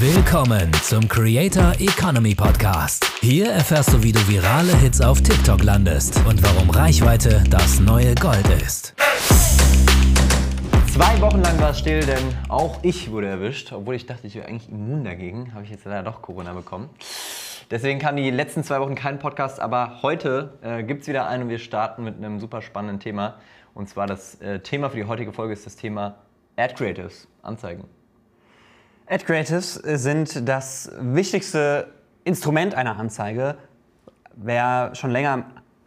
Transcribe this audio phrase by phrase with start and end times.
[0.00, 3.04] Willkommen zum Creator Economy Podcast.
[3.20, 8.14] Hier erfährst du, wie du virale Hits auf TikTok landest und warum Reichweite das neue
[8.14, 8.94] Gold ist.
[10.86, 13.74] Zwei Wochen lang war es still, denn auch ich wurde erwischt.
[13.74, 16.88] Obwohl ich dachte, ich wäre eigentlich immun dagegen, habe ich jetzt leider doch Corona bekommen.
[17.70, 21.42] Deswegen kann die letzten zwei Wochen kein Podcast, aber heute äh, gibt es wieder einen
[21.42, 23.36] und wir starten mit einem super spannenden Thema.
[23.74, 26.14] Und zwar das äh, Thema für die heutige Folge ist das Thema
[26.56, 27.84] Ad Creatives, Anzeigen.
[29.10, 31.88] Ad Creatives sind das wichtigste
[32.22, 33.56] Instrument einer Anzeige.
[34.36, 35.44] Wer schon länger im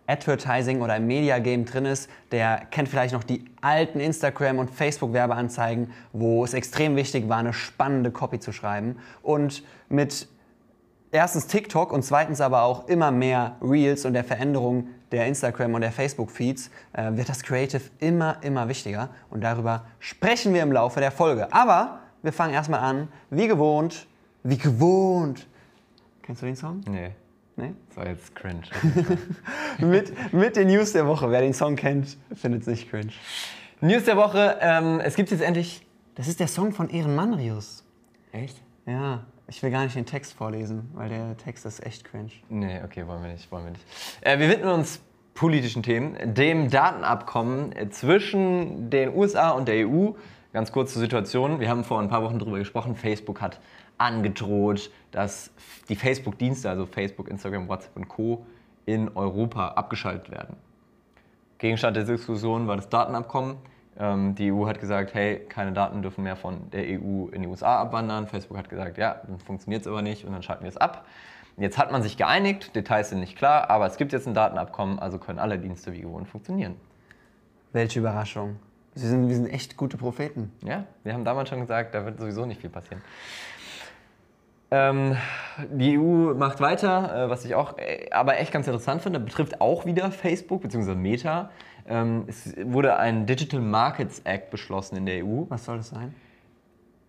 [0.08, 4.72] Advertising oder im Media Game drin ist, der kennt vielleicht noch die alten Instagram- und
[4.72, 8.98] Facebook-Werbeanzeigen, wo es extrem wichtig war, eine spannende Copy zu schreiben.
[9.22, 10.28] Und mit
[11.14, 15.80] erstens TikTok und zweitens aber auch immer mehr Reels und der Veränderung der Instagram- und
[15.80, 19.12] der Facebook-Feeds äh, wird das Creative immer, immer wichtiger.
[19.30, 21.54] Und darüber sprechen wir im Laufe der Folge.
[21.54, 24.08] Aber wir fangen erstmal an, wie gewohnt,
[24.44, 25.46] wie gewohnt.
[26.24, 26.82] Kennst du den Song?
[26.90, 27.12] Nee.
[27.56, 27.74] Nee?
[27.90, 28.64] Das war jetzt cringe.
[29.78, 31.30] mit, mit den News der Woche.
[31.30, 33.12] Wer den Song kennt, findet es nicht cringe.
[33.82, 35.86] News der Woche, ähm, es gibt jetzt endlich.
[36.16, 37.84] Das ist der Song von Ehrenmanrius.
[38.32, 38.60] Echt?
[38.86, 42.32] Ja, ich will gar nicht den Text vorlesen, weil der Text ist echt cringe.
[42.50, 43.86] Nee, okay, wollen wir nicht, wollen wir nicht.
[44.22, 45.02] Äh, wir widmen uns
[45.34, 50.12] politischen Themen, dem Datenabkommen zwischen den USA und der EU.
[50.54, 51.60] Ganz kurz zur Situation.
[51.60, 52.96] Wir haben vor ein paar Wochen darüber gesprochen.
[52.96, 53.60] Facebook hat
[53.98, 55.50] angedroht, dass
[55.90, 58.46] die Facebook-Dienste, also Facebook, Instagram, WhatsApp und Co.
[58.86, 60.56] in Europa abgeschaltet werden.
[61.58, 63.56] Gegenstand der Diskussion war das Datenabkommen.
[63.98, 67.48] Ähm, die EU hat gesagt, hey, keine Daten dürfen mehr von der EU in die
[67.48, 68.28] USA abwandern.
[68.28, 71.08] Facebook hat gesagt, ja, dann funktioniert es aber nicht und dann schalten wir es ab.
[71.58, 75.00] Jetzt hat man sich geeinigt, Details sind nicht klar, aber es gibt jetzt ein Datenabkommen,
[75.00, 76.76] also können alle Dienste wie gewohnt funktionieren.
[77.72, 78.58] Welche Überraschung.
[78.96, 80.52] Wir sind, wir sind echt gute Propheten.
[80.64, 83.02] Ja, wir haben damals schon gesagt, da wird sowieso nicht viel passieren.
[84.70, 85.16] Ähm,
[85.72, 89.62] die EU macht weiter, äh, was ich auch äh, aber echt ganz interessant finde, betrifft
[89.62, 90.96] auch wieder Facebook bzw.
[90.96, 91.52] Meta.
[91.88, 95.44] Ähm, es wurde ein Digital Markets Act beschlossen in der EU.
[95.50, 96.16] Was soll das sein?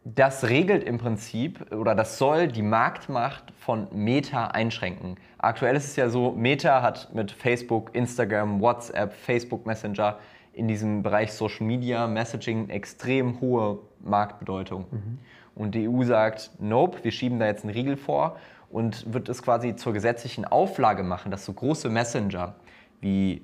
[0.05, 5.17] Das regelt im Prinzip oder das soll die Marktmacht von Meta einschränken.
[5.39, 10.19] Aktuell ist es ja so, Meta hat mit Facebook, Instagram, WhatsApp, Facebook Messenger
[10.55, 14.87] in diesem Bereich Social Media, Messaging extrem hohe Marktbedeutung.
[14.91, 15.19] Mhm.
[15.55, 18.37] Und die EU sagt, nope, wir schieben da jetzt einen Riegel vor
[18.71, 22.55] und wird es quasi zur gesetzlichen Auflage machen, dass so große Messenger
[23.01, 23.43] wie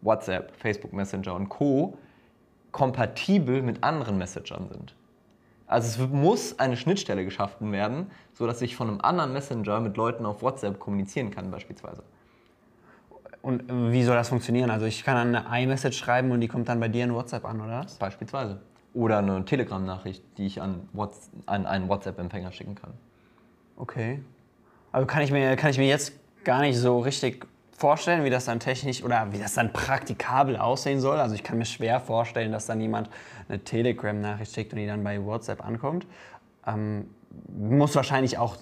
[0.00, 1.98] WhatsApp, Facebook Messenger und Co.
[2.70, 4.94] kompatibel mit anderen Messengern sind.
[5.66, 10.26] Also es muss eine Schnittstelle geschaffen werden, sodass ich von einem anderen Messenger mit Leuten
[10.26, 12.02] auf WhatsApp kommunizieren kann beispielsweise.
[13.42, 14.70] Und wie soll das funktionieren?
[14.70, 17.60] Also ich kann eine iMessage schreiben und die kommt dann bei dir in WhatsApp an,
[17.60, 17.96] oder was?
[17.96, 18.60] Beispielsweise.
[18.94, 22.92] Oder eine Telegram-Nachricht, die ich an, What's an einen WhatsApp-Empfänger schicken kann.
[23.76, 24.22] Okay.
[24.92, 26.12] Also kann ich, mir, kann ich mir jetzt
[26.44, 31.00] gar nicht so richtig vorstellen, wie das dann technisch oder wie das dann praktikabel aussehen
[31.00, 31.18] soll.
[31.18, 33.10] Also ich kann mir schwer vorstellen, dass dann jemand
[33.48, 36.06] eine Telegram-Nachricht schickt und die dann bei WhatsApp ankommt.
[36.64, 37.06] Ähm,
[37.48, 38.56] muss wahrscheinlich auch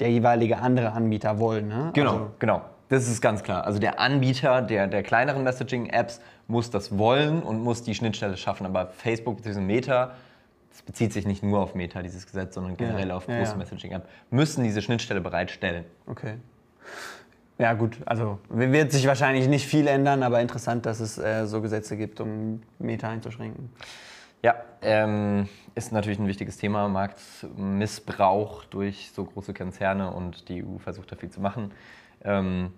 [0.00, 1.68] der jeweilige andere Anbieter wollen.
[1.68, 1.90] Ne?
[1.92, 2.62] Genau, also, genau.
[2.88, 3.64] Das ist ganz klar.
[3.64, 8.66] Also der Anbieter der, der kleineren Messaging-Apps muss das wollen und muss die Schnittstelle schaffen.
[8.66, 9.60] Aber Facebook bzw.
[9.60, 10.14] Meta,
[10.70, 13.56] das bezieht sich nicht nur auf Meta, dieses Gesetz, sondern generell Ja, auf große ja.
[13.56, 15.84] Messaging-Apps, müssen diese Schnittstelle bereitstellen.
[16.06, 16.34] Okay.
[17.58, 21.62] Ja gut, also wird sich wahrscheinlich nicht viel ändern, aber interessant, dass es äh, so
[21.62, 23.70] Gesetze gibt, um Meta einzuschränken.
[24.42, 30.78] Ja, ähm, ist natürlich ein wichtiges Thema, Marktmissbrauch durch so große Konzerne und die EU
[30.78, 31.72] versucht da viel zu machen.
[32.26, 32.72] Ähm,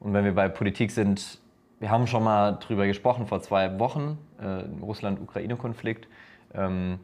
[0.00, 1.40] und wenn wir bei Politik sind,
[1.80, 6.08] wir haben schon mal drüber gesprochen vor zwei Wochen, äh, Russland-Ukraine-Konflikt.
[6.54, 6.98] Ähm,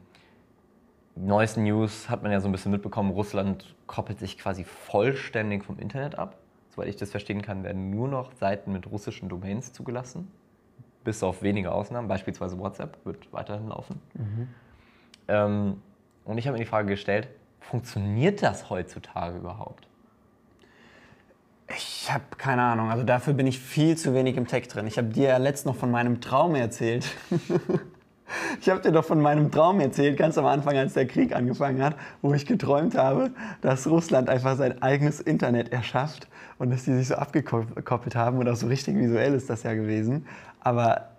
[1.16, 5.78] neuesten News hat man ja so ein bisschen mitbekommen, Russland koppelt sich quasi vollständig vom
[5.78, 6.38] Internet ab.
[6.70, 10.28] Soweit ich das verstehen kann, werden nur noch Seiten mit russischen Domains zugelassen,
[11.04, 14.00] bis auf wenige Ausnahmen, beispielsweise WhatsApp wird weiterhin laufen.
[15.28, 15.80] Ähm,
[16.24, 17.28] und ich habe mir die Frage gestellt,
[17.60, 19.86] funktioniert das heutzutage überhaupt?
[21.76, 24.86] Ich habe keine Ahnung, also dafür bin ich viel zu wenig im Tech drin.
[24.86, 27.06] Ich habe dir ja letzt noch von meinem Traum erzählt.
[28.60, 31.82] ich habe dir doch von meinem Traum erzählt, ganz am Anfang, als der Krieg angefangen
[31.82, 33.30] hat, wo ich geträumt habe,
[33.60, 36.28] dass Russland einfach sein eigenes Internet erschafft
[36.58, 39.74] und dass die sich so abgekoppelt haben und auch so richtig visuell ist das ja
[39.74, 40.26] gewesen.
[40.60, 41.10] Aber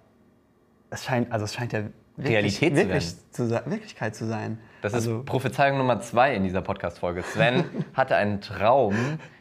[0.90, 1.82] es scheint, also es scheint ja
[2.18, 4.60] wirklich, Realität zu wirklich zu Wirklichkeit zu sein.
[4.82, 7.24] Das also, ist Prophezeiung Nummer zwei in dieser Podcast-Folge.
[7.24, 8.96] Sven hatte einen Traum,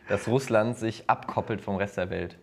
[0.08, 2.38] dass Russland sich abkoppelt vom Rest der Welt.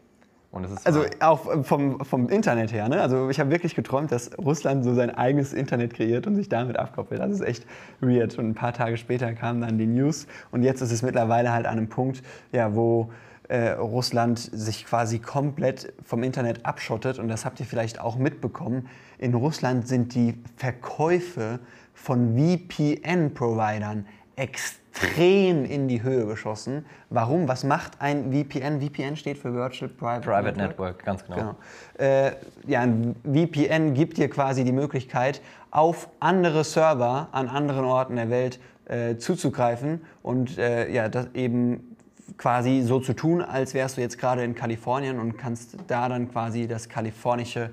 [0.52, 3.02] Und es ist Also auch vom, vom Internet her, ne?
[3.02, 6.78] Also ich habe wirklich geträumt, dass Russland so sein eigenes Internet kreiert und sich damit
[6.78, 7.22] abkoppelt.
[7.22, 7.66] Das ist echt
[8.02, 8.38] weird.
[8.38, 11.66] Und ein paar Tage später kamen dann die News und jetzt ist es mittlerweile halt
[11.66, 12.22] an einem Punkt,
[12.52, 13.12] ja, wo
[13.48, 18.90] äh, Russland sich quasi komplett vom Internet abschottet und das habt ihr vielleicht auch mitbekommen.
[19.20, 21.60] In Russland sind die Verkäufe
[21.94, 24.06] von VPN-Providern
[24.42, 26.86] extrem in die Höhe geschossen.
[27.10, 27.48] Warum?
[27.48, 28.82] Was macht ein VPN?
[28.82, 31.38] VPN steht für Virtual Private, Private Network, ganz genau.
[31.38, 31.56] Genau.
[32.00, 32.32] Äh,
[32.66, 38.30] ja, ein VPN gibt dir quasi die Möglichkeit, auf andere Server an anderen Orten der
[38.30, 41.96] Welt äh, zuzugreifen und äh, ja, das eben
[42.38, 46.32] quasi so zu tun, als wärst du jetzt gerade in Kalifornien und kannst da dann
[46.32, 47.70] quasi das kalifornische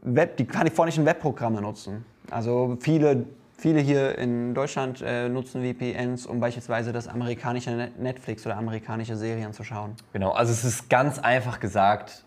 [0.00, 2.04] Web, die kalifornischen Webprogramme nutzen.
[2.30, 3.26] Also viele,
[3.62, 9.16] viele hier in Deutschland äh, nutzen VPNs, um beispielsweise das amerikanische Net- Netflix oder amerikanische
[9.16, 9.94] Serien zu schauen.
[10.12, 12.24] Genau, also es ist ganz einfach gesagt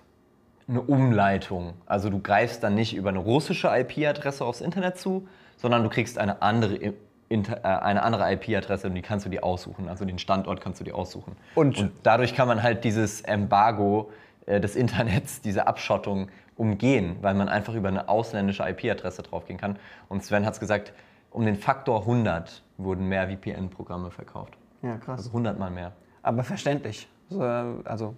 [0.68, 1.74] eine Umleitung.
[1.86, 5.28] Also du greifst dann nicht über eine russische IP-Adresse aufs Internet zu,
[5.58, 6.94] sondern du kriegst eine andere,
[7.28, 9.90] Inter, äh, eine andere IP-Adresse und die kannst du dir aussuchen.
[9.90, 11.36] Also den Standort kannst du dir aussuchen.
[11.54, 14.10] Und- dadurch kann man halt dieses Embargo
[14.46, 19.78] äh, des Internets, diese Abschottung umgehen, weil man einfach über eine ausländische IP-Adresse draufgehen kann.
[20.08, 20.94] Und Sven hat es gesagt,
[21.36, 24.58] um den Faktor 100 wurden mehr VPN-Programme verkauft.
[24.82, 25.20] Ja, krass.
[25.20, 25.94] Also 100 mal mehr.
[26.24, 27.08] Aber verständlich.
[27.30, 28.16] So, Also,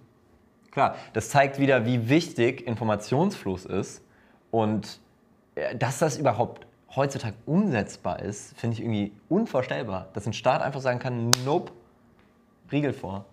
[0.70, 4.02] Klar, das zeigt wieder, wie wichtig Informationsfluss ist
[4.50, 5.00] und
[5.54, 10.08] äh, dass das überhaupt heutzutage umsetzbar ist, finde ich irgendwie unvorstellbar.
[10.12, 11.72] Dass ein Staat einfach sagen kann, nope,
[12.70, 13.24] Riegel vor.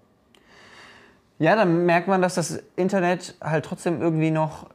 [1.39, 4.69] ja, dann merkt man, dass das Internet halt trotzdem irgendwie noch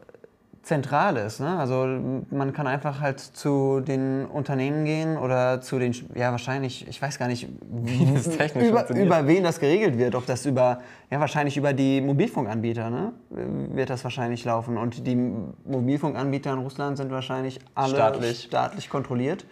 [0.71, 1.41] zentral ist.
[1.41, 1.59] Ne?
[1.59, 1.85] Also
[2.31, 7.19] man kann einfach halt zu den Unternehmen gehen oder zu den, ja wahrscheinlich, ich weiß
[7.19, 7.49] gar nicht,
[7.83, 10.15] Wie das technisch über, über wen das geregelt wird.
[10.15, 10.81] Ob das über,
[11.11, 13.13] ja wahrscheinlich über die Mobilfunkanbieter ne?
[13.31, 14.79] wird das wahrscheinlich laufen.
[14.79, 18.43] Und die Mobilfunkanbieter in Russland sind wahrscheinlich alle Staatlich.
[18.45, 19.45] staatlich kontrolliert.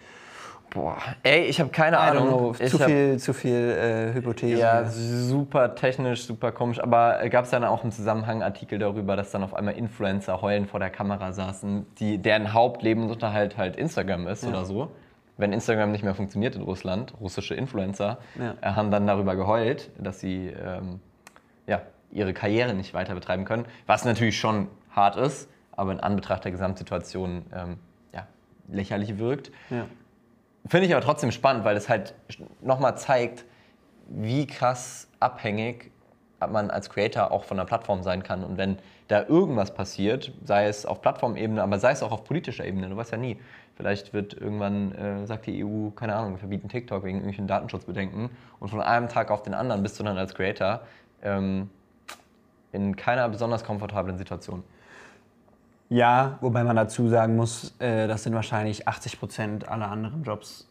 [0.71, 2.27] Boah, ey, ich habe keine Ahnung.
[2.27, 4.59] know, zu hab- viel, zu viel äh, Hypothese.
[4.61, 6.79] Ja, super technisch, super komisch.
[6.81, 10.67] Aber gab es dann auch im Zusammenhang Artikel darüber, dass dann auf einmal Influencer heulen
[10.67, 14.91] vor der Kamera saßen, die, deren Hauptlebensunterhalt halt Instagram ist oder so.
[15.37, 18.55] Wenn Instagram nicht mehr funktioniert in Russland, russische Influencer Ja.
[18.61, 20.99] äh, haben dann darüber geheult, dass sie ähm,
[21.65, 21.81] ja,
[22.11, 23.65] ihre Karriere nicht weiter betreiben können.
[23.87, 27.77] Was natürlich schon hart ist, aber in Anbetracht der Gesamtsituation ähm,
[28.13, 28.27] ja,
[28.67, 29.51] lächerlich wirkt.
[29.69, 29.85] Ja.
[30.67, 32.13] Finde ich aber trotzdem spannend, weil es halt
[32.61, 33.45] nochmal zeigt,
[34.07, 35.91] wie krass abhängig
[36.47, 38.43] man als Creator auch von der Plattform sein kann.
[38.43, 38.77] Und wenn
[39.07, 42.95] da irgendwas passiert, sei es auf Plattformebene, aber sei es auch auf politischer Ebene, du
[42.95, 43.37] weißt ja nie.
[43.75, 48.29] Vielleicht wird irgendwann, äh, sagt die EU, keine Ahnung, wir verbieten TikTok wegen irgendwelchen Datenschutzbedenken.
[48.59, 50.81] Und von einem Tag auf den anderen bist du dann als Creator
[51.23, 51.69] ähm,
[52.71, 54.63] in keiner besonders komfortablen Situation.
[55.89, 60.67] Ja, wobei man dazu sagen muss, äh, das sind wahrscheinlich 80 Prozent aller anderen Jobs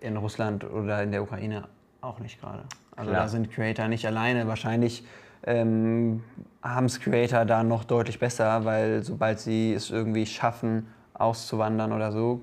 [0.00, 1.64] in Russland oder in der Ukraine
[2.00, 2.62] auch nicht gerade.
[2.94, 3.24] Also Klar.
[3.24, 4.46] da sind Creator nicht alleine.
[4.46, 5.04] Wahrscheinlich
[5.42, 6.22] ähm,
[6.62, 12.12] haben es Creator da noch deutlich besser, weil sobald sie es irgendwie schaffen, auszuwandern oder
[12.12, 12.40] so,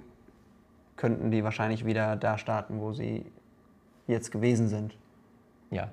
[0.98, 3.26] könnten die wahrscheinlich wieder da starten, wo sie
[4.08, 4.96] jetzt gewesen sind.
[5.72, 5.90] Ja,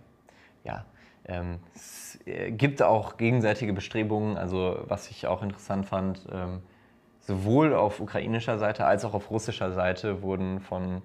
[0.64, 0.84] ja.
[1.30, 6.60] Ähm, es äh, gibt auch gegenseitige Bestrebungen, also was ich auch interessant fand, ähm,
[7.20, 11.02] sowohl auf ukrainischer Seite als auch auf russischer Seite wurden von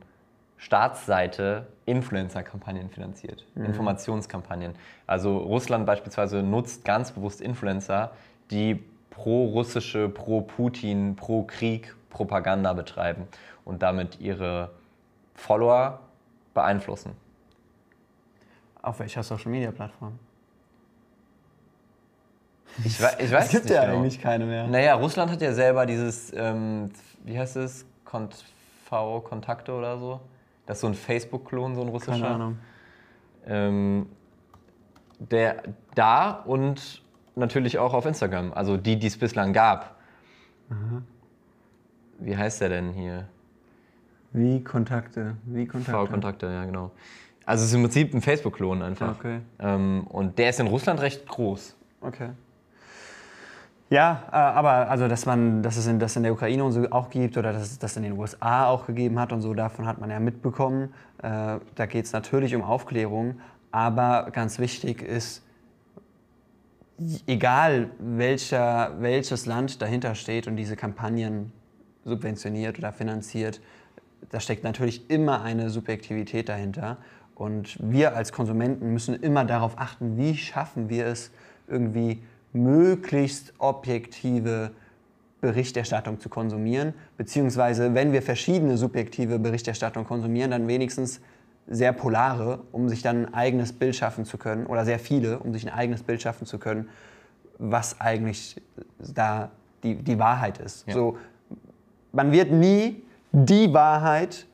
[0.57, 4.73] Staatsseite Influencer-Kampagnen finanziert, Informationskampagnen.
[5.05, 8.11] Also Russland beispielsweise nutzt ganz bewusst Influencer,
[8.51, 13.27] die pro-russische, pro-Putin, pro-Krieg Propaganda betreiben
[13.65, 14.71] und damit ihre
[15.33, 15.99] Follower
[16.53, 17.11] beeinflussen.
[18.81, 20.17] Auf welcher Social Media Plattform?
[22.83, 23.97] Ich, wei- ich weiß Es gibt nicht ja genau.
[23.99, 24.67] eigentlich keine mehr.
[24.67, 26.91] Naja, Russland hat ja selber dieses, ähm,
[27.23, 28.43] wie heißt es, Kont
[28.85, 30.19] V Kontakte oder so.
[30.65, 32.11] Das ist so ein Facebook-Klon, so ein russischer.
[32.19, 32.57] Keine Ahnung.
[33.47, 34.07] Ähm,
[35.19, 35.63] der
[35.93, 37.01] da und
[37.35, 38.51] natürlich auch auf Instagram.
[38.53, 39.95] Also die, die es bislang gab.
[42.19, 43.27] Wie heißt der denn hier?
[44.33, 45.37] Wie Kontakte?
[45.45, 45.91] Wie Kontakte?
[46.07, 46.91] V-Kontakte, ja genau.
[47.45, 49.17] Also es ist im Prinzip ein Facebook-Klon einfach.
[49.19, 49.39] Okay.
[49.59, 51.75] Ähm, und der ist in Russland recht groß.
[52.01, 52.29] Okay.
[53.89, 56.89] Ja, äh, aber also, dass man, dass es in, das in der Ukraine und so
[56.89, 59.85] auch gibt oder dass es das in den USA auch gegeben hat und so, davon
[59.85, 60.93] hat man ja mitbekommen.
[61.21, 63.39] Äh, da geht es natürlich um Aufklärung,
[63.71, 65.43] aber ganz wichtig ist,
[67.27, 71.51] egal welcher, welches Land dahinter steht und diese Kampagnen
[72.05, 73.61] subventioniert oder finanziert,
[74.29, 76.97] da steckt natürlich immer eine Subjektivität dahinter.
[77.35, 81.31] Und wir als Konsumenten müssen immer darauf achten, wie schaffen wir es,
[81.67, 82.23] irgendwie
[82.55, 84.71] möglichst objektive
[85.41, 91.21] Berichterstattung zu konsumieren, beziehungsweise wenn wir verschiedene subjektive Berichterstattung konsumieren, dann wenigstens
[91.67, 95.53] sehr polare, um sich dann ein eigenes Bild schaffen zu können, oder sehr viele, um
[95.53, 96.89] sich ein eigenes Bild schaffen zu können,
[97.57, 98.61] was eigentlich
[98.99, 99.51] da
[99.83, 100.87] die, die Wahrheit ist.
[100.87, 100.93] Ja.
[100.93, 101.17] So,
[102.11, 104.47] man wird nie die Wahrheit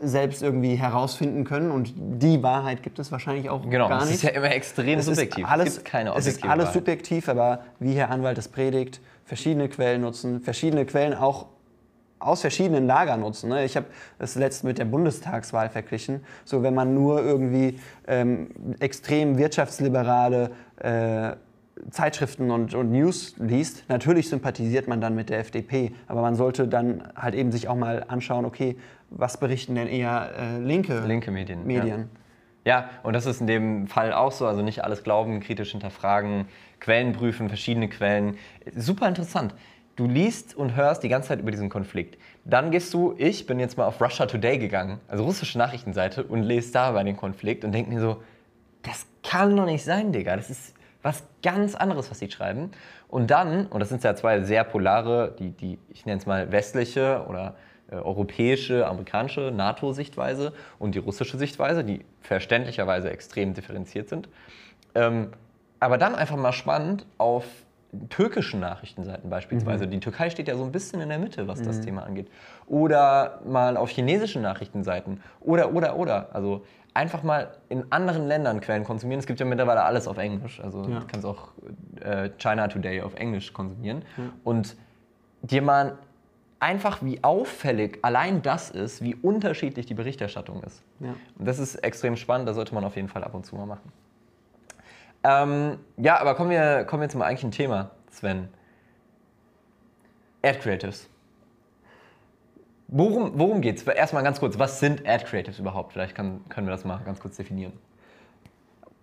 [0.00, 4.14] selbst irgendwie herausfinden können und die Wahrheit gibt es wahrscheinlich auch Genau, gar es nicht.
[4.16, 5.44] ist ja immer extrem Es subjektiv.
[5.44, 6.72] Ist alles, es gibt keine es ist alles Wahrheit.
[6.74, 11.46] subjektiv, aber wie Herr Anwalt es predigt, verschiedene Quellen nutzen, verschiedene Quellen auch
[12.20, 13.48] aus verschiedenen Lagern nutzen.
[13.50, 13.64] ne?
[13.64, 13.86] Ich habe
[14.18, 16.24] das letzte mit der Bundestagswahl verglichen.
[16.44, 17.78] So, wenn man nur irgendwie
[18.08, 18.48] ähm,
[18.80, 21.36] extrem wirtschaftsliberale äh,
[21.90, 26.66] Zeitschriften und, und News liest, natürlich sympathisiert man dann mit der FDP, aber man sollte
[26.66, 28.76] dann halt eben sich auch mal anschauen, okay,
[29.10, 31.82] was berichten denn eher äh, linke, Linke Medien, ja.
[31.82, 32.10] Medien?
[32.64, 34.46] Ja, und das ist in dem Fall auch so.
[34.46, 36.46] Also nicht alles glauben, kritisch hinterfragen,
[36.80, 38.36] Quellen prüfen, verschiedene Quellen.
[38.76, 39.54] Super interessant.
[39.96, 42.18] Du liest und hörst die ganze Zeit über diesen Konflikt.
[42.44, 46.42] Dann gehst du, ich bin jetzt mal auf Russia Today gegangen, also russische Nachrichtenseite, und
[46.42, 48.22] lese da über den Konflikt und denke mir so,
[48.82, 50.36] das kann doch nicht sein, Digga.
[50.36, 52.70] Das ist was ganz anderes, was sie schreiben.
[53.08, 56.52] Und dann, und das sind ja zwei sehr polare, die, die ich nenne es mal
[56.52, 57.56] westliche oder
[57.90, 64.28] europäische, amerikanische NATO-Sichtweise und die russische Sichtweise, die verständlicherweise extrem differenziert sind.
[64.94, 65.28] Ähm,
[65.80, 67.44] aber dann einfach mal spannend auf
[68.10, 69.86] türkischen Nachrichtenseiten beispielsweise.
[69.86, 72.28] Die Türkei steht ja so ein bisschen in der Mitte, was das Thema angeht.
[72.66, 75.22] Oder mal auf chinesischen Nachrichtenseiten.
[75.40, 76.34] Oder, oder, oder.
[76.34, 79.20] Also einfach mal in anderen Ländern Quellen konsumieren.
[79.20, 80.60] Es gibt ja mittlerweile alles auf Englisch.
[80.60, 81.00] Also Ja.
[81.00, 81.52] du kannst auch
[82.00, 84.02] äh, China Today auf Englisch konsumieren.
[84.44, 84.76] Und
[85.40, 85.96] dir mal
[86.60, 90.82] einfach, wie auffällig allein das ist, wie unterschiedlich die Berichterstattung ist.
[91.00, 91.14] Ja.
[91.38, 93.66] Und das ist extrem spannend, das sollte man auf jeden Fall ab und zu mal
[93.66, 93.92] machen.
[95.24, 98.48] Ähm, ja, aber kommen wir, kommen wir zum eigentlichen Thema, Sven.
[100.42, 101.08] Ad Creatives.
[102.86, 103.86] Worum, worum geht es?
[103.86, 105.92] Erstmal ganz kurz, was sind Ad Creatives überhaupt?
[105.92, 107.72] Vielleicht kann, können wir das mal ganz kurz definieren.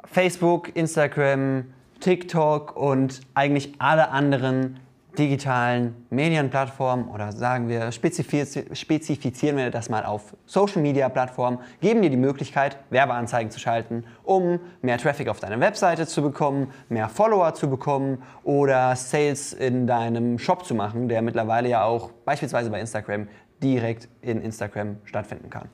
[0.06, 1.66] Facebook, Instagram,
[2.00, 4.80] TikTok und eigentlich alle anderen
[5.18, 12.02] digitalen Medienplattformen oder sagen wir, spezifiz spezifizieren wir das mal auf Social Media Plattformen, geben
[12.02, 17.10] dir die Möglichkeit, Werbeanzeigen zu schalten, um mehr Traffic auf deine Webseite zu bekommen, mehr
[17.10, 22.70] Follower zu bekommen oder Sales in deinem Shop zu machen, der mittlerweile ja auch beispielsweise
[22.70, 23.28] bei Instagram
[23.64, 25.70] direkt in Instagram stattfinden kann.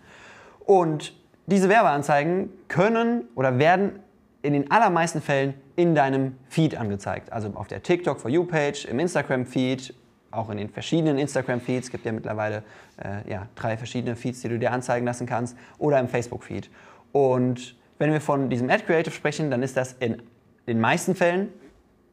[0.66, 1.14] Und
[1.48, 4.00] diese Werbeanzeigen können oder werden
[4.42, 7.32] in den allermeisten Fällen in deinem Feed angezeigt.
[7.32, 9.94] Also auf der TikTok for You Page, im Instagram Feed,
[10.32, 11.88] auch in den verschiedenen Instagram Feeds.
[11.88, 12.64] Es gibt ja mittlerweile
[12.98, 15.58] äh, ja, drei verschiedene Feeds, die du dir anzeigen lassen kannst.
[15.78, 16.70] Oder im Facebook Feed.
[17.12, 20.22] Und wenn wir von diesem Ad Creative sprechen, dann ist das in
[20.68, 21.50] den meisten Fällen,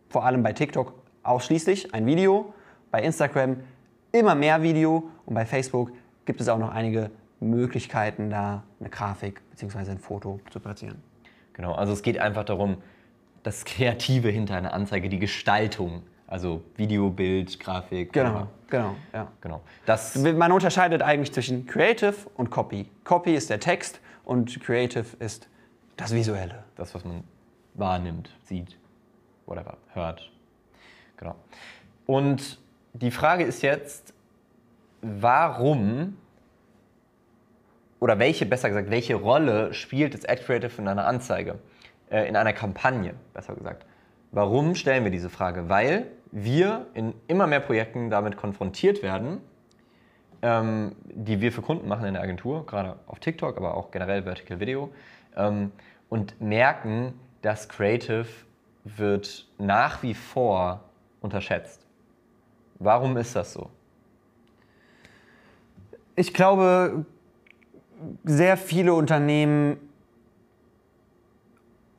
[0.08, 2.52] vor allem bei TikTok ausschließlich ein Video,
[2.90, 3.58] bei Instagram
[4.12, 5.92] immer mehr Video und bei Facebook
[6.24, 9.92] gibt es auch noch einige Möglichkeiten, da eine Grafik bzw.
[9.92, 11.07] ein Foto zu platzieren.
[11.58, 12.80] Genau, also es geht einfach darum,
[13.42, 18.12] das Kreative hinter einer Anzeige, die Gestaltung, also Video, Bild, Grafik.
[18.12, 19.26] Genau, genau, ja.
[19.40, 19.62] genau.
[19.84, 22.88] Das, Man unterscheidet eigentlich zwischen Creative und Copy.
[23.02, 25.48] Copy ist der Text und Creative ist
[25.96, 26.62] das Visuelle.
[26.76, 27.24] das, was man
[27.74, 28.78] wahrnimmt, sieht,
[29.46, 30.30] whatever, hört.
[31.16, 31.34] Genau.
[32.06, 32.60] Und
[32.92, 34.14] die Frage ist jetzt,
[35.02, 36.16] warum
[38.00, 41.58] oder welche, besser gesagt, welche Rolle spielt das Ad Creative in einer Anzeige,
[42.10, 43.84] äh, in einer Kampagne, besser gesagt?
[44.30, 45.68] Warum stellen wir diese Frage?
[45.68, 49.40] Weil wir in immer mehr Projekten damit konfrontiert werden,
[50.42, 54.22] ähm, die wir für Kunden machen in der Agentur, gerade auf TikTok, aber auch generell
[54.22, 54.90] Vertical Video,
[55.36, 55.72] ähm,
[56.08, 58.26] und merken, dass Creative
[58.84, 60.84] wird nach wie vor
[61.20, 61.86] unterschätzt.
[62.78, 63.70] Warum ist das so?
[66.16, 67.04] Ich glaube,
[68.24, 69.76] sehr viele Unternehmen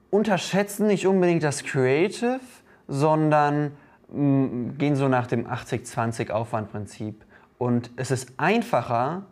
[0.09, 2.39] unterschätzen nicht unbedingt das Creative,
[2.87, 3.71] sondern
[4.11, 7.23] mh, gehen so nach dem 80-20 Aufwandprinzip.
[7.57, 9.23] Und es ist einfacher,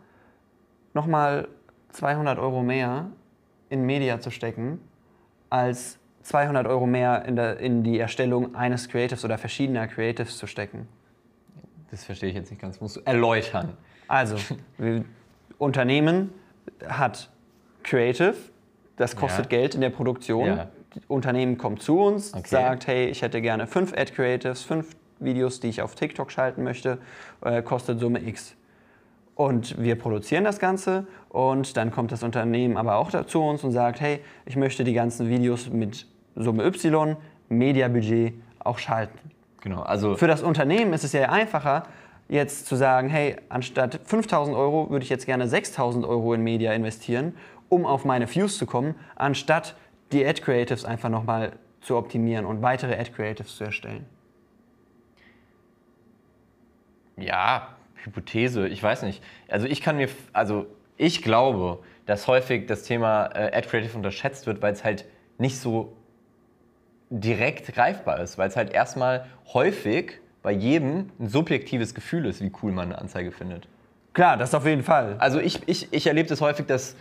[0.94, 1.48] nochmal
[1.90, 3.06] 200 Euro mehr
[3.70, 4.80] in Media zu stecken,
[5.50, 10.46] als 200 Euro mehr in, der, in die Erstellung eines Creatives oder verschiedener Creatives zu
[10.46, 10.86] stecken.
[11.90, 12.80] Das verstehe ich jetzt nicht ganz.
[12.80, 13.76] Musst du erläutern.
[14.08, 14.36] Also,
[15.58, 16.30] Unternehmen
[16.86, 17.30] hat
[17.82, 18.34] Creative,
[18.96, 19.58] das kostet Ja.
[19.58, 20.46] Geld in der Produktion.
[20.46, 20.68] Ja.
[21.06, 22.48] Unternehmen kommt zu uns, Okay.
[22.48, 26.62] sagt, hey, ich hätte gerne fünf Ad Creatives, fünf Videos, die ich auf TikTok schalten
[26.64, 26.98] möchte,
[27.44, 28.54] äh, kostet Summe X.
[29.34, 33.70] Und wir produzieren das Ganze und dann kommt das Unternehmen aber auch zu uns und
[33.70, 37.16] sagt, hey, ich möchte die ganzen Videos mit Summe Y,
[37.48, 39.18] Mediabudget auch schalten.
[39.60, 41.84] Genau, also Für das Unternehmen ist es ja einfacher,
[42.28, 46.72] jetzt zu sagen, hey, anstatt 5000 Euro würde ich jetzt gerne 6000 Euro in Media
[46.72, 47.34] investieren,
[47.68, 49.76] um auf meine Views zu kommen, anstatt
[50.12, 54.06] die Ad Creatives einfach nochmal zu optimieren und weitere Ad Creatives zu erstellen.
[57.16, 59.22] Ja, Hypothese, ich weiß nicht.
[59.48, 60.66] Also ich kann mir, also
[60.96, 65.04] ich glaube, dass häufig das Thema äh, Ad Creative unterschätzt wird, weil es halt
[65.38, 65.96] nicht so
[67.10, 72.52] direkt greifbar ist, weil es halt erstmal häufig bei jedem ein subjektives Gefühl ist, wie
[72.62, 73.68] cool man eine Anzeige findet.
[74.12, 75.16] Klar, das auf jeden Fall.
[75.18, 76.96] Also ich, ich, ich erlebe das häufig, dass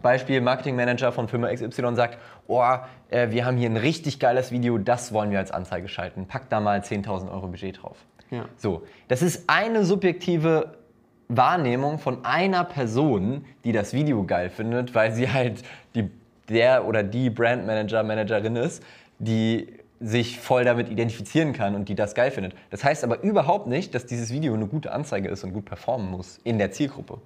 [0.00, 2.62] Beispiel Marketingmanager von Firma XY sagt, oh,
[3.10, 6.26] äh, wir haben hier ein richtig geiles Video, das wollen wir als Anzeige schalten.
[6.26, 7.96] Pack da mal 10.000 Euro Budget drauf.
[8.30, 8.46] Ja.
[8.56, 10.74] So, das ist eine subjektive
[11.28, 15.62] Wahrnehmung von einer Person, die das Video geil findet, weil sie halt
[15.94, 16.10] die,
[16.48, 18.82] der oder die Brandmanager, Managerin ist,
[19.18, 19.68] die
[20.00, 22.54] sich voll damit identifizieren kann und die das geil findet.
[22.70, 26.10] Das heißt aber überhaupt nicht, dass dieses Video eine gute Anzeige ist und gut performen
[26.10, 27.18] muss in der Zielgruppe.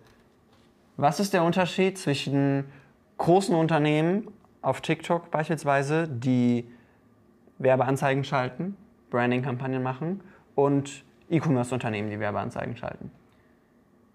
[0.97, 2.65] Was ist der Unterschied zwischen
[3.19, 4.29] großen Unternehmen
[4.63, 6.69] auf TikTok beispielsweise, die
[7.59, 8.77] Werbeanzeigen schalten,
[9.11, 10.21] Branding-Kampagnen machen,
[10.55, 13.11] und E-Commerce-Unternehmen, die Werbeanzeigen schalten?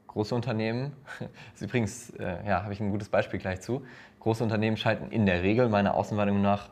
[0.07, 0.91] Große Unternehmen,
[1.53, 3.83] ist übrigens, äh, ja, habe ich ein gutes Beispiel gleich zu.
[4.19, 6.69] Große Unternehmen schalten in der Regel meiner Außenwahrnehmung nach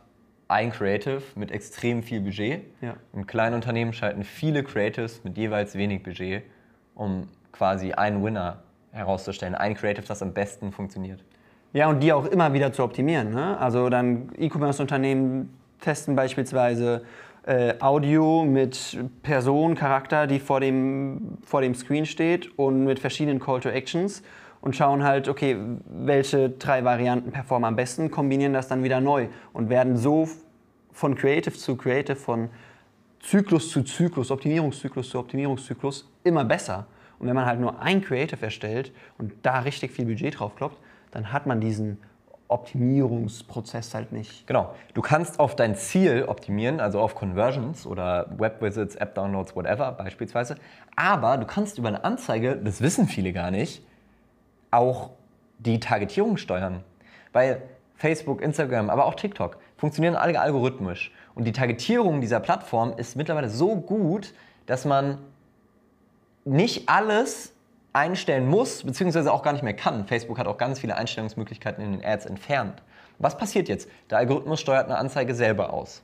[0.51, 2.63] ein Creative mit extrem viel Budget.
[2.81, 2.95] Ja.
[3.13, 6.43] Und kleine Unternehmen schalten viele Creatives mit jeweils wenig Budget,
[6.93, 9.55] um quasi einen Winner herauszustellen.
[9.55, 11.23] Ein Creative, das am besten funktioniert.
[11.73, 13.31] Ja, und die auch immer wieder zu optimieren.
[13.31, 13.57] Ne?
[13.57, 17.05] Also dann E-Commerce-Unternehmen testen beispielsweise
[17.45, 23.39] äh, Audio mit Person, Charakter, die vor dem, vor dem Screen steht und mit verschiedenen
[23.39, 24.21] Call to Actions
[24.61, 29.27] und schauen halt, okay, welche drei Varianten performen am besten, kombinieren das dann wieder neu
[29.53, 30.29] und werden so
[30.91, 32.49] von Creative zu Creative, von
[33.19, 36.87] Zyklus zu Zyklus, Optimierungszyklus zu Optimierungszyklus immer besser.
[37.19, 40.77] Und wenn man halt nur ein Creative erstellt und da richtig viel Budget drauf kloppt,
[41.11, 41.99] dann hat man diesen
[42.47, 44.45] Optimierungsprozess halt nicht.
[44.45, 44.73] Genau.
[44.93, 50.55] Du kannst auf dein Ziel optimieren, also auf Conversions oder Web-Visits, App-Downloads, whatever beispielsweise.
[50.95, 53.83] Aber du kannst über eine Anzeige, das wissen viele gar nicht,
[54.71, 55.11] auch
[55.59, 56.83] die Targetierung steuern.
[57.33, 57.61] Weil
[57.95, 61.11] Facebook, Instagram, aber auch TikTok funktionieren alle algorithmisch.
[61.35, 64.33] Und die Targetierung dieser Plattform ist mittlerweile so gut,
[64.65, 65.19] dass man
[66.45, 67.53] nicht alles
[67.93, 70.07] einstellen muss, beziehungsweise auch gar nicht mehr kann.
[70.07, 72.81] Facebook hat auch ganz viele Einstellungsmöglichkeiten in den Ads entfernt.
[73.19, 73.89] Was passiert jetzt?
[74.09, 76.01] Der Algorithmus steuert eine Anzeige selber aus.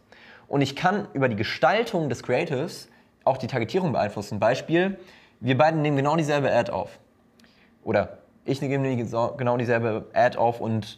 [0.48, 2.90] Und ich kann über die Gestaltung des Creatives
[3.24, 4.40] auch die Targetierung beeinflussen.
[4.40, 5.00] Beispiel,
[5.40, 7.00] wir beiden nehmen genau dieselbe Ad auf.
[7.84, 10.98] Oder ich nehme genau dieselbe Ad auf und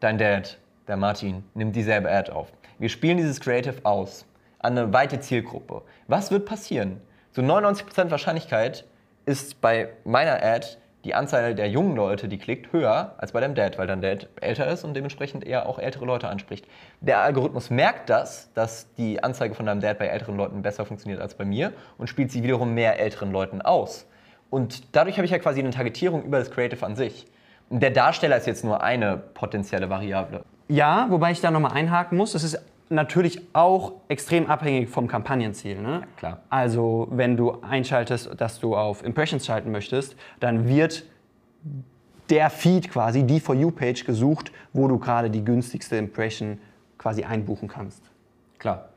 [0.00, 2.52] dein Dad, der Martin, nimmt dieselbe Ad auf.
[2.78, 4.26] Wir spielen dieses Creative aus
[4.58, 5.82] an eine weite Zielgruppe.
[6.06, 7.00] Was wird passieren?
[7.32, 8.84] So 99% Wahrscheinlichkeit
[9.24, 10.66] ist bei meiner Ad
[11.04, 14.28] die Anzahl der jungen Leute, die klickt, höher als bei deinem Dad, weil dein Dad
[14.40, 16.66] älter ist und dementsprechend eher auch ältere Leute anspricht.
[17.00, 21.22] Der Algorithmus merkt das, dass die Anzeige von deinem Dad bei älteren Leuten besser funktioniert
[21.22, 24.06] als bei mir und spielt sie wiederum mehr älteren Leuten aus.
[24.50, 27.26] Und dadurch habe ich ja quasi eine Targetierung über das Creative an sich.
[27.68, 30.44] Und der Darsteller ist jetzt nur eine potenzielle Variable.
[30.68, 32.60] Ja, wobei ich da nochmal einhaken muss, es ist
[32.90, 35.80] natürlich auch extrem abhängig vom Kampagnenziel.
[35.80, 36.02] Ne?
[36.16, 36.40] klar.
[36.50, 41.04] Also wenn du einschaltest, dass du auf Impressions schalten möchtest, dann wird
[42.28, 46.58] der Feed quasi, die For You-Page gesucht, wo du gerade die günstigste Impression
[46.98, 48.02] quasi einbuchen kannst.
[48.58, 48.88] Klar.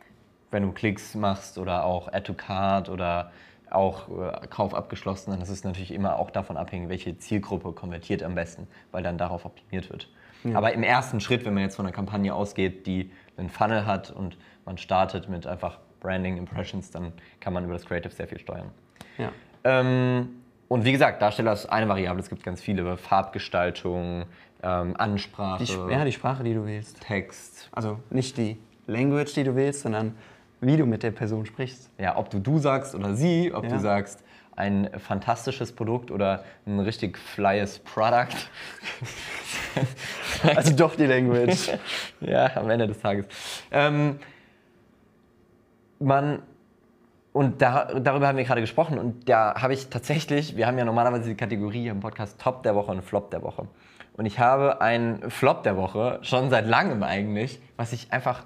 [0.52, 3.32] Wenn du Klicks machst oder auch Add to Card oder
[3.73, 8.23] auch äh, Kauf abgeschlossen, dann ist es natürlich immer auch davon abhängig, welche Zielgruppe konvertiert
[8.23, 10.09] am besten, weil dann darauf optimiert wird.
[10.53, 14.12] Aber im ersten Schritt, wenn man jetzt von einer Kampagne ausgeht, die einen Funnel hat
[14.12, 18.39] und man startet mit einfach Branding, Impressions, dann kann man über das Creative sehr viel
[18.39, 18.69] steuern.
[19.17, 19.31] Ja.
[19.63, 22.97] Ähm, und wie gesagt, Darsteller ist eine Variable, es gibt ganz viele.
[22.97, 24.25] Farbgestaltung,
[24.62, 26.99] ähm, Ansprache, Die, ja, die Sprache, die du wählst.
[27.01, 27.69] Text.
[27.71, 28.57] Also nicht die
[28.88, 30.15] Language, die du wählst, sondern
[30.65, 31.89] wie du mit der Person sprichst.
[31.97, 33.69] Ja, ob du du sagst oder sie, ob Ja.
[33.71, 34.23] du sagst
[34.56, 38.28] ein fantastisches Produkt oder ein richtig flyes Product.
[40.56, 41.71] Also doch die Language.
[42.21, 43.26] ja, am Ende des Tages.
[43.71, 44.19] Ähm,
[45.99, 46.43] man,
[47.32, 50.86] und da, darüber haben wir gerade gesprochen und da habe ich tatsächlich, wir haben ja
[50.86, 53.67] normalerweise die Kategorie im Podcast Top der Woche und Flop der Woche.
[54.15, 58.43] Und ich habe einen Flop der Woche, schon seit langem eigentlich, was ich einfach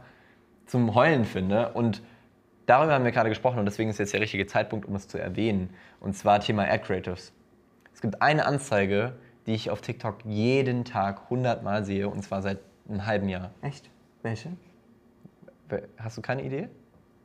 [0.67, 1.73] zum Heulen finde.
[1.73, 2.01] Und
[2.65, 5.17] darüber haben wir gerade gesprochen und deswegen ist jetzt der richtige Zeitpunkt, um es zu
[5.17, 5.71] erwähnen.
[5.99, 7.33] Und zwar Thema Ad Creatives.
[7.93, 9.13] Es gibt eine Anzeige,
[9.47, 13.51] die ich auf TikTok jeden Tag 100 Mal sehe und zwar seit einem halben Jahr.
[13.61, 13.89] Echt?
[14.21, 14.51] Welche?
[15.97, 16.69] Hast du keine Idee?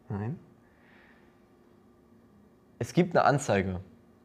[0.08, 0.38] Nein.
[2.78, 3.80] Es gibt eine Anzeige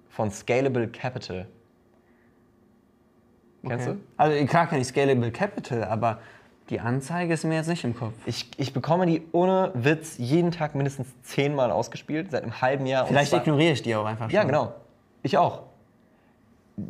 [0.10, 1.48] von Scalable Capital.
[3.68, 3.98] Kennst Okay.
[3.98, 4.04] du?
[4.18, 6.20] Also klar kenne ich Scalable Capital, aber
[6.70, 8.14] die Anzeige ist mir jetzt nicht im Kopf.
[8.26, 13.06] Ich, ich bekomme die ohne Witz jeden Tag mindestens zehnmal ausgespielt, seit einem halben Jahr.
[13.06, 14.36] Vielleicht ignoriere ich die auch einfach schon.
[14.36, 14.74] Ja, genau.
[15.24, 15.64] Ich auch.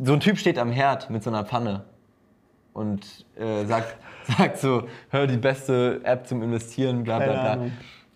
[0.04, 1.86] So ein Typ steht am Herd mit so einer Pfanne
[2.74, 3.98] und äh, sagt,
[4.38, 7.66] sagt so, hör die beste App zum Investieren, bla bla bla.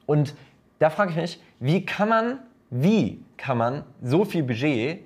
[0.05, 0.35] Und
[0.79, 5.03] da frage ich mich, wie kann man, wie kann man so viel Budget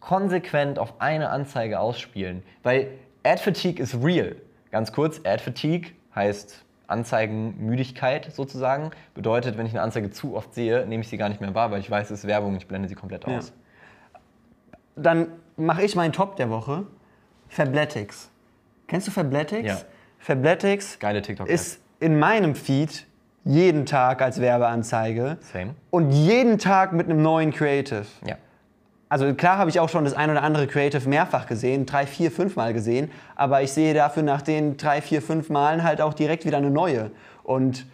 [0.00, 2.42] konsequent auf eine Anzeige ausspielen?
[2.62, 2.88] Weil
[3.24, 4.36] Ad Fatigue ist real.
[4.76, 8.90] Ganz kurz, Ad Fatigue heißt Anzeigenmüdigkeit sozusagen.
[9.14, 11.70] Bedeutet, wenn ich eine Anzeige zu oft sehe, nehme ich sie gar nicht mehr wahr,
[11.70, 13.38] weil ich weiß, es ist Werbung und ich blende sie komplett Ja.
[13.38, 13.54] aus.
[14.94, 16.86] Dann mache ich meinen Top der Woche.
[17.48, 18.28] Fabletics.
[18.86, 19.66] Kennst du Fabletics?
[19.66, 19.78] Ja.
[20.18, 21.48] Fabletics Geile TikTok.
[21.48, 23.06] ist in meinem Feed
[23.44, 25.74] jeden Tag als Werbeanzeige Same.
[25.88, 28.04] und jeden Tag mit einem neuen Creative.
[28.26, 28.36] Ja.
[29.08, 32.32] Also klar habe ich auch schon das ein oder andere Creative mehrfach gesehen, drei, vier,
[32.32, 36.12] fünf Mal gesehen, aber ich sehe dafür nach den drei, vier, fünf Malen halt auch
[36.12, 37.12] direkt wieder eine neue.
[37.44, 37.86] Und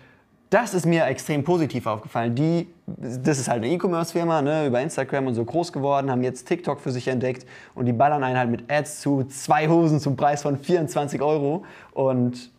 [0.49, 2.35] das ist mir extrem positiv aufgefallen.
[2.35, 6.47] Die, das ist halt eine E-Commerce-Firma, ne, über Instagram und so groß geworden, haben jetzt
[6.47, 10.17] TikTok für sich entdeckt und die ballern einen halt mit Ads zu, zwei Hosen zum
[10.17, 11.65] Preis von 24 Euro.
[11.93, 12.51] Und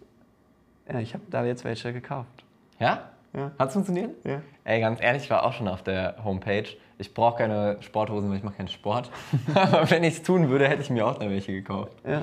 [0.92, 2.44] ja, ich habe da jetzt welche gekauft.
[2.80, 3.10] Ja?
[3.36, 3.52] Ja.
[3.58, 4.12] Hat's funktioniert?
[4.24, 4.42] Ja.
[4.64, 6.66] Ey, ganz ehrlich, ich war auch schon auf der Homepage.
[7.04, 9.12] Ich brauche keine Sporthosen, weil ich mache keinen Sport.
[9.56, 11.92] Aber wenn ich es tun würde, hätte ich mir auch da welche gekauft.
[12.08, 12.22] Ja.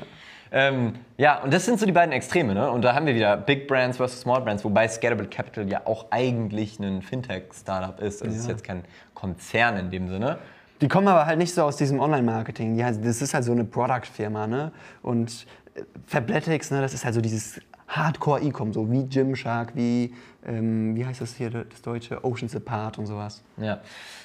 [0.53, 2.71] Ähm, ja, und das sind so die beiden Extreme, ne?
[2.71, 6.07] Und da haben wir wieder Big Brands versus Small Brands, wobei Scalable Capital ja auch
[6.11, 8.23] eigentlich ein Fintech-Startup ist.
[8.23, 8.53] Also Es ist Ja.
[8.53, 10.39] jetzt kein Konzern in dem Sinne.
[10.81, 12.83] Die kommen aber halt nicht so aus diesem Online-Marketing.
[12.83, 14.73] Halt- Das ist halt so eine Product-Firma, ne?
[15.03, 20.15] Und äh, Fabletics, ne, das ist halt so dieses Hardcore-E-Com, so wie Gymshark, wie,
[20.47, 23.43] ähm, wie heißt das hier, das deutsche Oceans Apart und sowas.
[23.57, 23.81] Ja,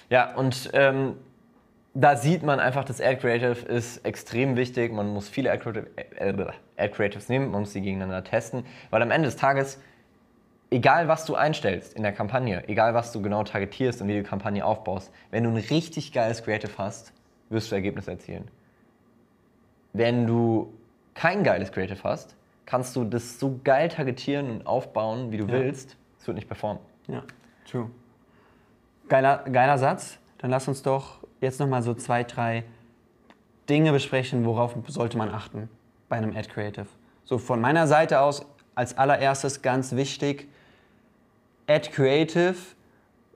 [0.09, 1.15] ja und ähm,
[1.95, 4.93] da sieht man einfach, das Ad Creative ist extrem wichtig.
[4.93, 6.47] Man muss viele Ad, Creative, äh, äh,
[6.77, 9.79] Ad Creatives nehmen, man muss sie gegeneinander testen, weil am Ende des Tages,
[10.69, 14.23] egal was du einstellst in der Kampagne, egal was du genau targetierst und wie du
[14.23, 17.13] die Kampagne aufbaust, wenn du ein richtig geiles Creative hast,
[17.49, 18.47] wirst du Ergebnisse erzielen.
[19.93, 20.73] Wenn du
[21.13, 25.53] kein geiles Creative hast, kannst du das so geil targetieren und aufbauen, wie du Ja.
[25.53, 26.81] willst, es wird nicht performen.
[27.07, 27.23] Ja,
[27.69, 27.89] true.
[29.07, 30.17] Geiler, geiler Satz.
[30.39, 32.63] Dann lass uns doch jetzt noch mal so zwei, drei
[33.69, 35.69] Dinge besprechen, worauf sollte man achten
[36.09, 36.87] bei einem Ad Creative.
[37.23, 40.47] So von meiner Seite aus als allererstes ganz wichtig,
[41.67, 42.55] Ad Creative,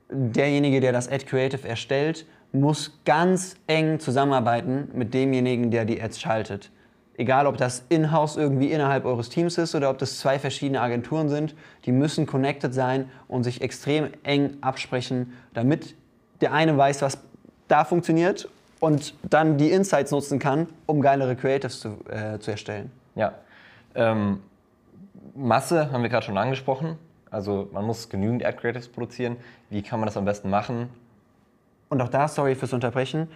[0.10, 6.20] derjenige, der das Ad Creative erstellt, muss ganz eng zusammenarbeiten mit demjenigen, der die Ads
[6.20, 6.72] schaltet.
[7.20, 11.28] Egal, ob das in-house irgendwie innerhalb eures Teams ist oder ob das zwei verschiedene Agenturen
[11.28, 11.54] sind,
[11.84, 15.96] die müssen connected sein und sich extrem eng absprechen, damit
[16.40, 17.18] der eine weiß, was
[17.68, 18.48] da funktioniert
[18.80, 22.90] und dann die Insights nutzen kann, um geilere Creatives zu, äh, zu erstellen.
[23.16, 23.34] Ja.
[23.96, 24.40] Ähm,
[25.36, 26.98] Masse haben wir gerade schon angesprochen.
[27.30, 29.36] Also man muss genügend Ad Creatives produzieren.
[29.70, 30.88] Wie kann man das am besten machen?
[31.90, 33.28] Und auch da, sorry fürs Unterbrechen,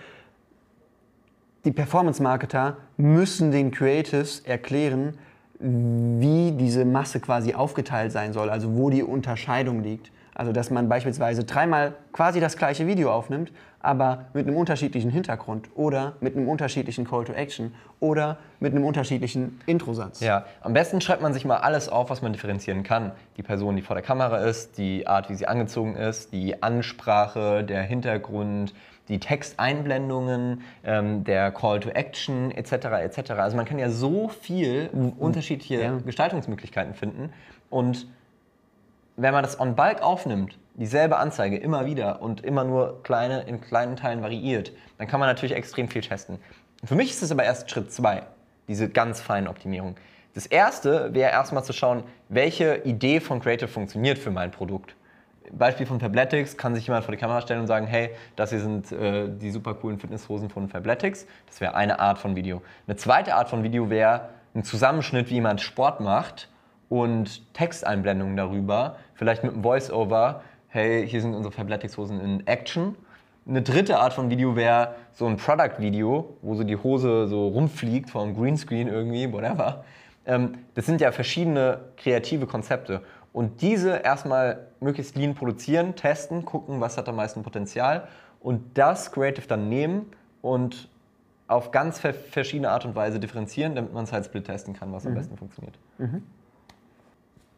[1.66, 5.18] die Performance-Marketer müssen den Creatives erklären,
[5.60, 10.12] wie diese Masse quasi aufgeteilt sein soll, also wo die Unterscheidung liegt.
[10.36, 15.70] Also dass man beispielsweise dreimal quasi das gleiche Video aufnimmt, aber mit einem unterschiedlichen Hintergrund
[15.76, 20.22] oder mit einem unterschiedlichen Call to Action oder mit einem unterschiedlichen Introsatz.
[20.22, 23.12] Ja, am besten schreibt man sich mal alles auf, was man differenzieren kann.
[23.38, 27.64] Die Person, die vor der Kamera ist, die Art, wie sie angezogen ist, die Ansprache,
[27.64, 28.74] der Hintergrund,
[29.10, 32.72] die Texteinblendungen, ähm, der Call to Action etc.
[33.02, 33.32] etc.
[33.32, 35.98] Also man kann ja so viel unterschiedliche Ja.
[36.06, 37.32] Gestaltungsmöglichkeiten finden
[37.70, 38.08] und
[39.16, 43.62] wenn man das on bulk aufnimmt, dieselbe Anzeige immer wieder und immer nur kleine, in
[43.62, 46.40] kleinen Teilen variiert, dann kann man natürlich extrem viel testen.
[46.84, 48.24] Für mich ist es aber erst Schritt zwei,
[48.68, 49.96] diese ganz feine Optimierung.
[50.34, 54.96] Das erste wäre erstmal zu schauen, welche Idee von Creative funktioniert für mein Produkt.
[55.52, 58.60] Beispiel von Fabletics kann sich jemand vor die Kamera stellen und sagen, hey, das hier
[58.60, 61.28] sind äh, die super coolen Fitnesshosen von Fabletics.
[61.48, 62.62] Das wäre eine Art von Video.
[62.88, 66.50] Eine zweite Art von Video wäre ein Zusammenschnitt, wie jemand Sport macht
[66.90, 72.96] und Texteinblendungen darüber, vielleicht mit einem Voice-Over, hey, hier sind unsere Fabletics-Hosen in Action.
[73.48, 78.10] Eine dritte Art von Video wäre so ein Product-Video, wo so die Hose so rumfliegt
[78.10, 79.84] vom Greenscreen irgendwie, whatever.
[80.26, 83.02] Ähm, das sind ja verschiedene kreative Konzepte.
[83.34, 88.08] Und diese erstmal möglichst lean produzieren, testen, gucken, was hat am meisten Potenzial
[88.40, 90.06] und das Creative dann nehmen
[90.42, 90.88] und
[91.48, 94.94] auf ganz ver verschiedene Art und Weise differenzieren, damit man es halt split testen kann,
[94.94, 95.78] was am besten funktioniert.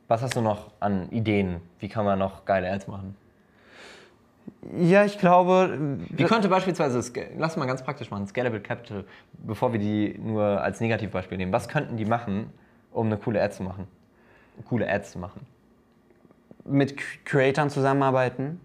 [0.07, 1.61] Was hast du noch an Ideen?
[1.79, 3.15] Wie kann man noch geile Ads machen?
[4.77, 5.97] Ja, ich glaube.
[6.09, 7.01] Wie könnte beispielsweise,
[7.37, 11.67] lass mal ganz praktisch machen, Scalable Capital, bevor wir die nur als Negativbeispiel nehmen, was
[11.67, 12.51] könnten die machen,
[12.91, 13.87] um eine coole Ad zu machen?
[14.69, 15.45] Coole Ads zu machen.
[16.65, 18.59] Mit Cre- Creatoren zusammenarbeiten,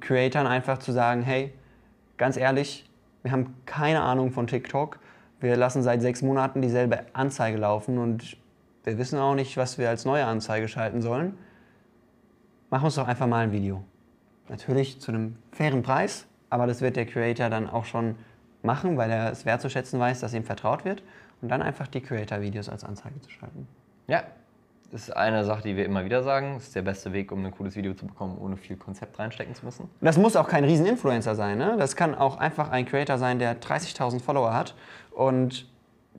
[0.00, 1.52] Creatoren einfach zu sagen, hey,
[2.16, 2.88] ganz ehrlich,
[3.22, 4.98] wir haben keine Ahnung von TikTok,
[5.40, 8.36] wir lassen seit sechs Monaten dieselbe Anzeige laufen und
[8.84, 11.36] wir wissen auch nicht, was wir als neue Anzeige schalten sollen.
[12.70, 13.84] Mach uns doch einfach mal ein Video.
[14.48, 18.16] Natürlich zu einem fairen Preis, aber das wird der Creator dann auch schon
[18.62, 21.02] machen, weil er es wertzuschätzen weiß, dass ihm vertraut wird
[21.40, 23.66] und dann einfach die Creator-Videos als Anzeige zu schalten.
[24.06, 24.24] Ja,
[24.92, 26.54] ist eine Sache, die wir immer wieder sagen.
[26.54, 29.54] Das ist der beste Weg, um ein cooles Video zu bekommen, ohne viel Konzept reinstecken
[29.54, 29.88] zu müssen.
[30.00, 31.58] Das muss auch kein Riesen-Influencer sein.
[31.58, 31.76] Ne?
[31.78, 34.74] Das kann auch einfach ein Creator sein, der 30.000 Follower hat
[35.12, 35.66] und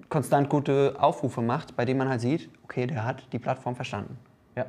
[0.10, 4.17] konstant gute Aufrufe macht, bei dem man halt sieht, okay, der hat die Plattform verstanden.
[4.55, 4.65] Ja.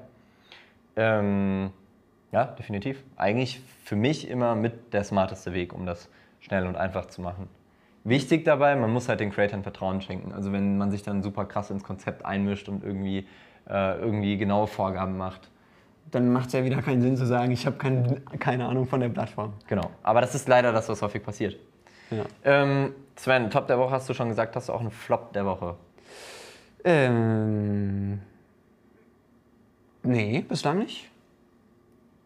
[0.96, 1.70] Ähm,
[2.32, 3.02] ja, definitiv.
[3.16, 6.08] Eigentlich für mich immer mit der smarteste Weg, um das
[6.40, 7.48] schnell und einfach zu machen.
[8.04, 10.32] Wichtig dabei, man muss halt den Creatoren Vertrauen schenken.
[10.32, 13.28] Also wenn man sich dann super krass ins Konzept einmischt und irgendwie,
[13.68, 15.48] äh, irgendwie genaue Vorgaben macht.
[16.10, 19.00] Dann macht es ja wieder keinen Sinn zu sagen, ich habe kein, keine Ahnung von
[19.00, 19.54] der Plattform.
[19.66, 19.90] Genau.
[20.02, 21.56] Aber das ist leider das, was häufig passiert.
[22.10, 22.24] Ja.
[22.44, 25.46] Ähm, Sven, Top der Woche hast du schon gesagt, hast du auch einen Flop der
[25.46, 25.76] Woche.
[26.84, 28.20] Ähm,
[30.02, 31.08] nee, bislang nicht.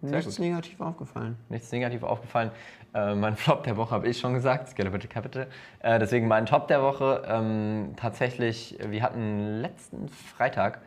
[0.02, 0.44] Sehr Nichts gut.
[0.44, 1.36] negativ aufgefallen.
[1.48, 2.50] Nichts negativ aufgefallen.
[2.94, 5.46] Äh, mein Flop der Woche habe ich schon gesagt, Scalable Capital.
[5.80, 10.80] Äh, deswegen mein Top der Woche ähm, tatsächlich, wir hatten letzten Freitag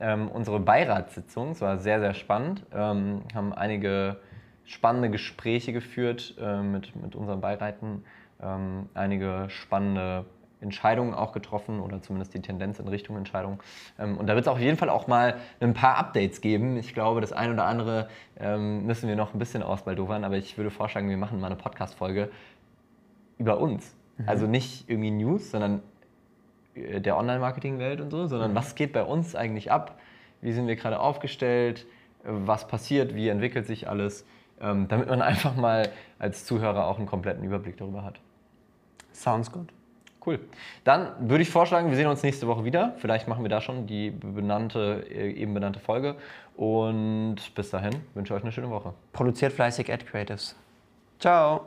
[0.00, 1.52] ähm, unsere Beiratssitzung.
[1.52, 2.64] Es war sehr, sehr spannend.
[2.72, 4.16] Ähm, haben einige
[4.64, 8.04] spannende Gespräche geführt äh, mit, mit unseren Beiräten.
[8.42, 10.24] Ähm, einige spannende
[10.60, 13.62] Entscheidungen auch getroffen oder zumindest die Tendenz in Richtung Entscheidung.
[13.98, 16.76] Ähm, und da wird es auf jeden Fall auch mal ein paar Updates geben.
[16.76, 20.56] Ich glaube, das ein oder andere ähm, müssen wir noch ein bisschen ausbaldowern, aber ich
[20.56, 22.30] würde vorschlagen, wir machen mal eine Podcast-Folge
[23.38, 23.94] über uns.
[24.26, 25.82] Also nicht irgendwie News, sondern
[26.76, 29.98] der Online-Marketing-Welt und so, sondern was geht bei uns eigentlich ab?
[30.40, 31.86] Wie sind wir gerade aufgestellt?
[32.24, 33.14] Äh, Was passiert?
[33.14, 34.26] Wie entwickelt sich alles?
[34.60, 38.20] Ähm, damit man einfach mal als Zuhörer auch einen kompletten Überblick darüber hat.
[39.12, 39.68] Sounds good.
[40.24, 40.38] Cool.
[40.84, 42.94] Dann würde ich vorschlagen, wir sehen uns nächste Woche wieder.
[42.96, 46.16] Vielleicht machen wir da schon die benannte, äh, eben benannte Folge.
[46.56, 48.94] Und bis dahin wünsche ich euch eine schöne Woche.
[49.12, 50.56] Produziert fleißig Ad Creatives.
[51.18, 51.66] Ciao.